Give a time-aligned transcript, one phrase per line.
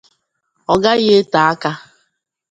[0.73, 1.71] ọ gaghị ete aka